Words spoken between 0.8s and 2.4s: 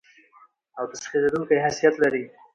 تسخېرېدونکى حيثيت لري.